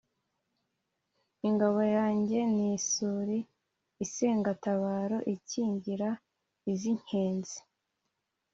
Ingabo 1.47 1.81
yanjye 1.97 2.39
ni 2.53 2.65
isuli, 2.77 3.37
isengatabaro 4.03 5.17
ikingira 5.35 6.09
iz'inkenzi, 6.71 7.59